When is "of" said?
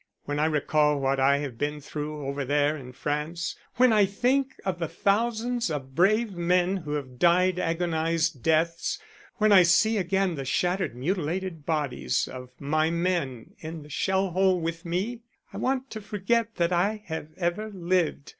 4.65-4.79, 5.69-5.93, 12.27-12.49